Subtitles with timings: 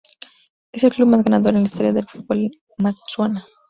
[0.71, 3.45] Es el club más ganador en la historia del fútbol en Botsuana.